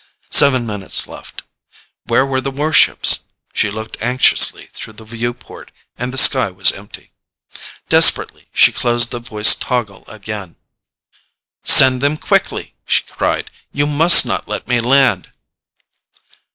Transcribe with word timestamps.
Seven 0.31 0.65
minutes 0.65 1.05
left. 1.05 1.43
Where 2.07 2.25
were 2.25 2.41
the 2.41 2.49
warships? 2.49 3.19
She 3.53 3.69
looked 3.69 4.01
anxiously 4.01 4.65
through 4.73 4.93
the 4.93 5.05
viewport 5.05 5.71
and 5.95 6.11
the 6.11 6.17
sky 6.17 6.49
was 6.49 6.71
empty. 6.71 7.11
Desperately 7.87 8.47
she 8.51 8.71
closed 8.71 9.11
the 9.11 9.19
voice 9.19 9.53
toggle 9.53 10.03
again. 10.07 10.55
"Send 11.63 12.01
them 12.01 12.17
quickly!" 12.17 12.73
she 12.83 13.03
cried. 13.03 13.51
"You 13.71 13.85
must 13.85 14.25
not 14.25 14.47
let 14.47 14.67
me 14.67 14.79
land!" 14.79 15.29